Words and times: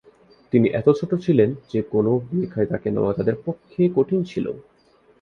তিনি 0.53 0.67
এত 0.71 0.87
ছোট 0.99 1.11
ছিলেন 1.21 1.49
যে 1.71 1.79
কোনও 1.91 2.13
ভূমিকায় 2.19 2.67
তাকে 2.67 2.87
নেওয়া 2.91 3.11
তাদের 3.13 3.35
পক্ষে 3.45 3.81
কঠিন 3.95 4.19
ছিল। 4.23 4.45